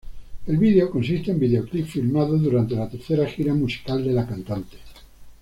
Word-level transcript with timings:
El 0.47 0.57
vídeo 0.57 0.89
consiste 0.89 1.29
en 1.29 1.37
videoclips 1.39 1.91
filmados 1.91 2.41
durante 2.41 2.73
la 2.73 2.89
tercera 2.89 3.27
gira 3.27 3.53
musical 3.53 4.03
de 4.03 4.11
la 4.13 4.25
cantante. 4.25 4.77